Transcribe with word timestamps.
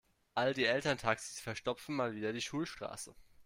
All 0.33 0.55
die 0.55 0.65
Elterntaxis 0.65 1.39
verstopfen 1.39 1.95
mal 1.95 2.15
wieder 2.15 2.33
die 2.33 2.41
Schulstraße. 2.41 3.13